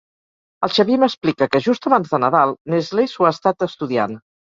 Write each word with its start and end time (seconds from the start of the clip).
El 0.67 0.73
Xavier 0.77 0.97
m'explica 1.03 1.49
que, 1.53 1.63
just 1.67 1.87
abans 1.91 2.17
de 2.17 2.23
Nadal, 2.25 2.57
Nestlé 2.77 3.09
s'ho 3.15 3.31
ha 3.33 3.37
estat 3.39 3.73
estudiant. 3.73 4.23